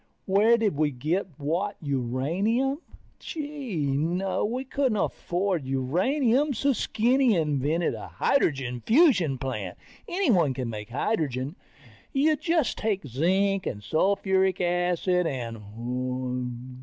Where 0.25 0.57
did 0.57 0.77
we 0.77 0.89
get 0.89 1.27
what 1.37 1.77
uranium? 1.79 2.81
Gee, 3.19 3.85
no, 3.85 4.43
we 4.43 4.63
couldn't 4.65 4.97
afford 4.97 5.67
uranium, 5.67 6.55
so 6.55 6.73
Skinny 6.73 7.35
invented 7.35 7.93
a 7.93 8.07
hydrogen 8.07 8.81
fusion 8.83 9.37
plant. 9.37 9.77
Anyone 10.07 10.55
can 10.55 10.71
make 10.71 10.89
hydrogen. 10.89 11.55
You 12.13 12.35
just 12.35 12.79
take 12.79 13.05
zinc 13.05 13.67
and 13.67 13.83
sulfuric 13.83 14.59
acid 14.59 15.27
and 15.27 16.79